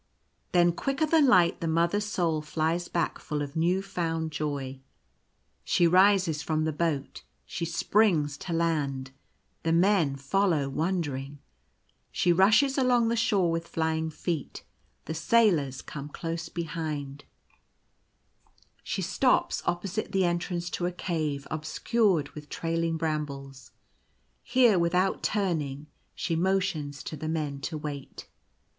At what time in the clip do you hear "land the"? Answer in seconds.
8.51-9.71